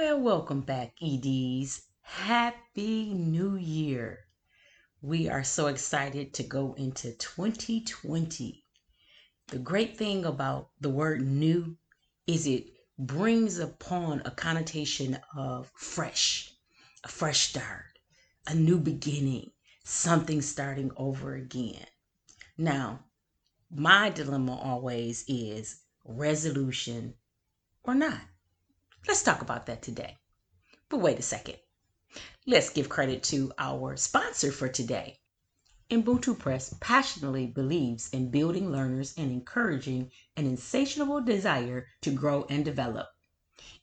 [0.00, 1.82] Well, welcome back, EDs.
[2.02, 4.20] Happy New Year.
[5.02, 8.64] We are so excited to go into 2020.
[9.48, 11.76] The great thing about the word new
[12.28, 16.52] is it brings upon a connotation of fresh,
[17.02, 17.98] a fresh start,
[18.46, 19.50] a new beginning,
[19.82, 21.86] something starting over again.
[22.56, 23.00] Now,
[23.68, 27.14] my dilemma always is resolution
[27.82, 28.20] or not.
[29.06, 30.18] Let's talk about that today.
[30.88, 31.56] But wait a second.
[32.46, 35.20] Let's give credit to our sponsor for today.
[35.90, 42.64] Ubuntu Press passionately believes in building learners and encouraging an insatiable desire to grow and
[42.64, 43.08] develop.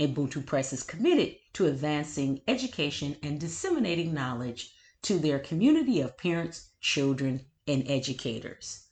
[0.00, 6.70] Ubuntu Press is committed to advancing education and disseminating knowledge to their community of parents,
[6.80, 8.86] children, and educators.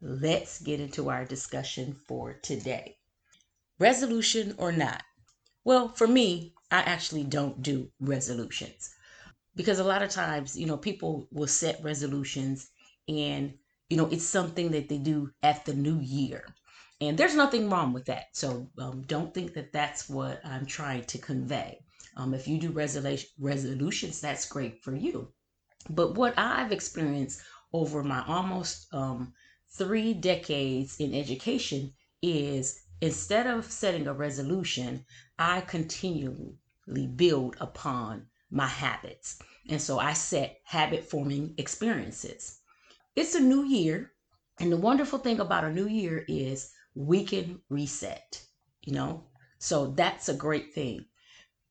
[0.00, 2.96] let's get into our discussion for today.
[3.78, 5.02] Resolution or not?
[5.64, 8.94] Well, for me, I actually don't do resolutions
[9.54, 12.70] because a lot of times, you know, people will set resolutions
[13.08, 13.54] and,
[13.90, 16.46] you know, it's something that they do at the new year.
[17.00, 18.28] And there's nothing wrong with that.
[18.32, 21.80] So um, don't think that that's what I'm trying to convey.
[22.16, 25.28] Um, if you do resolution, resolutions, that's great for you.
[25.90, 29.34] But what I've experienced over my almost um,
[29.68, 31.92] three decades in education
[32.22, 35.04] is instead of setting a resolution,
[35.38, 36.56] I continually
[37.14, 39.38] build upon my habits.
[39.68, 42.60] And so I set habit forming experiences.
[43.14, 44.12] It's a new year.
[44.58, 48.42] And the wonderful thing about a new year is we can reset,
[48.82, 49.24] you know?
[49.58, 51.04] So that's a great thing.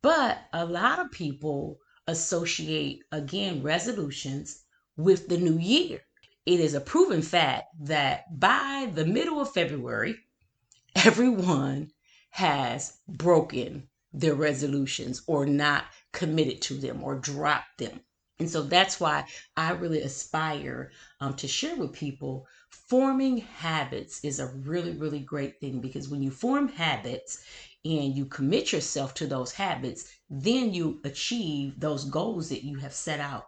[0.02, 4.64] But a lot of people associate, again, resolutions
[4.96, 6.02] with the new year.
[6.46, 10.16] It is a proven fact that by the middle of February,
[10.96, 11.92] everyone
[12.30, 18.00] has broken their resolutions or not committed to them or dropped them.
[18.38, 19.26] And so that's why
[19.58, 22.48] I really aspire um, to share with people
[22.88, 27.44] forming habits is a really, really great thing because when you form habits
[27.84, 32.94] and you commit yourself to those habits, then you achieve those goals that you have
[32.94, 33.46] set out.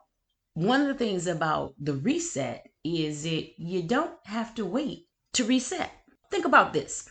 [0.54, 5.44] One of the things about the reset is that you don't have to wait to
[5.44, 5.92] reset.
[6.32, 7.08] Think about this.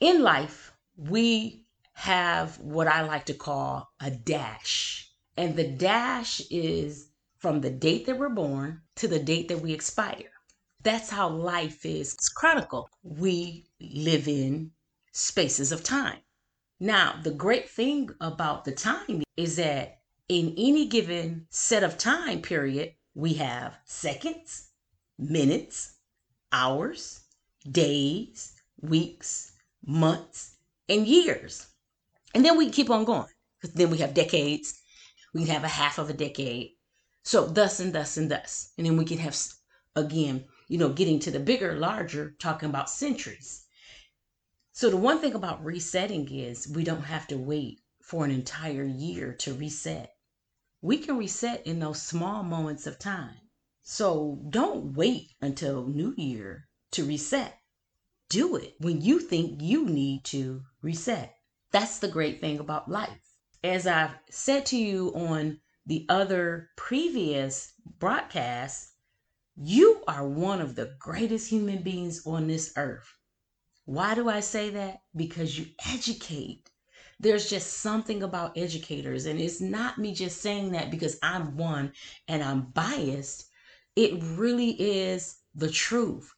[0.00, 5.10] In life, we have what I like to call a dash.
[5.36, 7.08] And the dash is
[7.38, 10.33] from the date that we're born to the date that we expire.
[10.84, 12.90] That's how life is chronicled.
[13.02, 14.70] We live in
[15.12, 16.18] spaces of time.
[16.78, 22.42] Now, the great thing about the time is that in any given set of time
[22.42, 24.68] period, we have seconds,
[25.18, 25.94] minutes,
[26.52, 27.20] hours,
[27.70, 28.52] days,
[28.82, 29.52] weeks,
[29.86, 30.56] months,
[30.90, 31.66] and years.
[32.34, 33.32] And then we keep on going.
[33.74, 34.78] Then we have decades.
[35.32, 36.72] We can have a half of a decade.
[37.22, 38.72] So thus and thus and thus.
[38.76, 39.34] And then we can have,
[39.96, 43.66] again, you know, getting to the bigger, larger, talking about centuries.
[44.72, 48.84] So the one thing about resetting is we don't have to wait for an entire
[48.84, 50.14] year to reset.
[50.82, 53.36] We can reset in those small moments of time.
[53.82, 57.58] So don't wait until New Year to reset.
[58.28, 61.36] Do it when you think you need to reset.
[61.70, 63.36] That's the great thing about life.
[63.62, 68.93] As I've said to you on the other previous broadcasts,
[69.56, 73.16] you are one of the greatest human beings on this earth.
[73.84, 75.02] Why do I say that?
[75.14, 76.70] Because you educate.
[77.20, 81.92] There's just something about educators, and it's not me just saying that because I'm one
[82.26, 83.48] and I'm biased.
[83.94, 86.32] It really is the truth.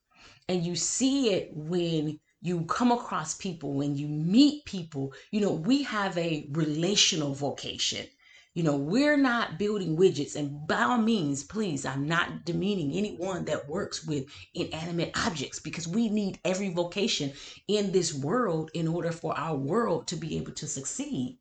[0.48, 5.14] And you see it when you come across people, when you meet people.
[5.30, 8.06] You know, we have a relational vocation.
[8.56, 13.44] You know, we're not building widgets, and by all means, please, I'm not demeaning anyone
[13.44, 14.24] that works with
[14.54, 17.34] inanimate objects because we need every vocation
[17.68, 21.38] in this world in order for our world to be able to succeed.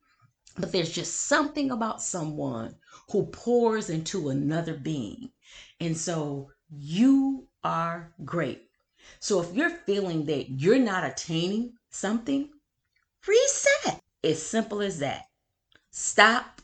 [0.57, 2.75] but there's just something about someone
[3.11, 5.29] who pours into another being.
[5.79, 8.69] And so you are great.
[9.19, 12.49] So if you're feeling that you're not attaining something,
[13.27, 13.99] reset.
[14.23, 15.23] As simple as that.
[15.91, 16.61] Stop,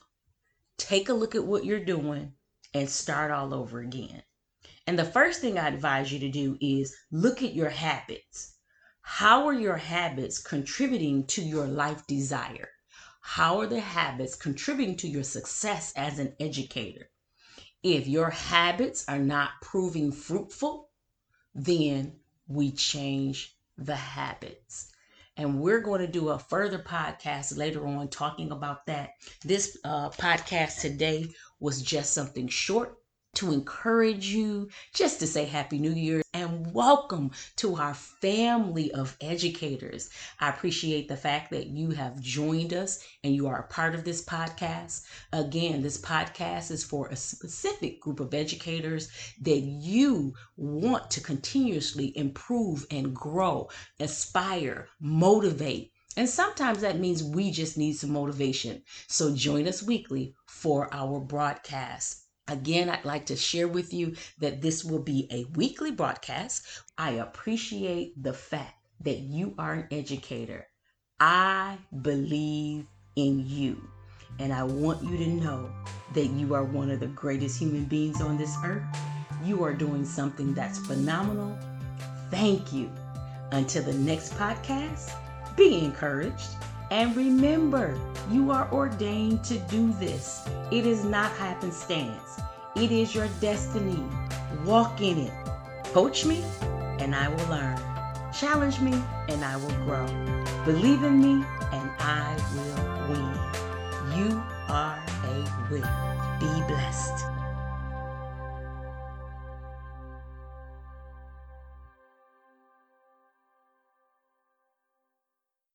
[0.82, 2.34] take a look at what you're doing,
[2.74, 4.24] and start all over again.
[4.88, 8.56] And the first thing I advise you to do is look at your habits.
[9.02, 12.70] How are your habits contributing to your life desire?
[13.22, 17.10] How are the habits contributing to your success as an educator?
[17.84, 20.90] If your habits are not proving fruitful,
[21.54, 24.91] then we change the habits.
[25.38, 29.12] And we're going to do a further podcast later on talking about that.
[29.44, 31.28] This uh, podcast today
[31.60, 33.01] was just something short
[33.34, 39.16] to encourage you, just to say Happy New Year and welcome to our family of
[39.22, 40.10] educators.
[40.42, 44.04] I appreciate the fact that you have joined us and you are a part of
[44.04, 45.06] this podcast.
[45.32, 49.10] Again, this podcast is for a specific group of educators
[49.42, 53.70] that you want to continuously improve and grow,
[54.02, 55.94] aspire, motivate.
[56.18, 58.84] And sometimes that means we just need some motivation.
[59.08, 62.26] So join us weekly for our broadcast.
[62.52, 66.68] Again, I'd like to share with you that this will be a weekly broadcast.
[66.98, 68.76] I appreciate the fact
[69.06, 70.68] that you are an educator.
[71.18, 73.82] I believe in you.
[74.40, 75.72] And I want you to know
[76.14, 78.84] that you are one of the greatest human beings on this earth.
[79.46, 81.58] You are doing something that's phenomenal.
[82.32, 82.92] Thank you.
[83.54, 85.10] Until the next podcast,
[85.56, 86.50] be encouraged.
[86.92, 87.98] And remember,
[88.30, 90.46] you are ordained to do this.
[90.72, 92.38] It is not happenstance.
[92.76, 94.04] It is your destiny.
[94.66, 95.34] Walk in it.
[95.94, 96.44] Coach me,
[97.00, 97.80] and I will learn.
[98.34, 100.06] Challenge me, and I will grow.
[100.66, 104.30] Believe in me, and I will win.
[104.30, 106.38] You are a winner.
[106.42, 107.31] Be blessed.